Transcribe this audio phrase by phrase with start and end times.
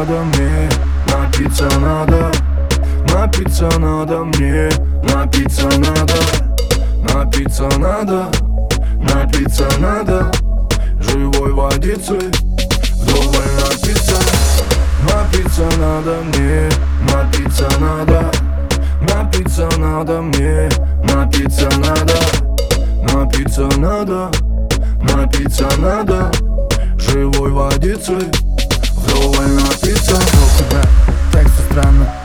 [0.00, 0.68] надо мне,
[1.12, 2.30] напиться надо.
[3.12, 4.70] Напиться надо мне,
[5.02, 6.14] напиться надо.
[7.12, 8.26] Напиться надо,
[8.96, 10.30] напиться надо.
[11.00, 12.18] Живой водицы,
[12.94, 14.16] вдоволь напиться.
[15.02, 16.70] Напиться надо мне,
[17.12, 18.30] напиться надо.
[19.02, 20.70] Напиться надо мне,
[21.04, 22.14] напиться надо.
[23.12, 24.30] Напиться надо,
[25.02, 26.30] напиться надо.
[26.96, 28.49] Живой водицей.
[29.10, 29.48] Здоровая
[29.82, 30.82] пицца Вел тебя
[31.32, 32.19] так все странно.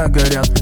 [0.00, 0.59] глаза горят.